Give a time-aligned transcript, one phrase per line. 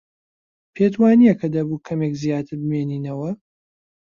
[0.73, 3.31] پێت وانییە کە دەبوو کەمێک زیاتر بمێنینەوە؟